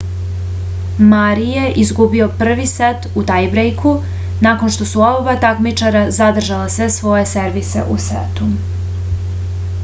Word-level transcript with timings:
mari 1.09 1.49
je 1.57 1.65
izgubio 1.81 2.27
prvi 2.39 2.65
set 2.71 3.05
u 3.21 3.25
tajbrejku 3.27 3.93
nakon 4.47 4.73
što 4.77 4.89
su 4.93 5.05
oba 5.09 5.37
takmičara 5.45 6.03
zadržala 6.19 6.73
sve 6.79 6.89
svoje 6.97 7.29
servise 7.37 7.87
u 7.99 8.01
setu 8.09 8.51